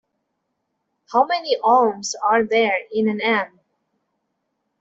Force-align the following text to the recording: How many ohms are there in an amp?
How 1.13 1.25
many 1.27 1.57
ohms 1.59 2.15
are 2.23 2.43
there 2.43 2.75
in 2.91 3.07
an 3.07 3.21
amp? 3.21 3.59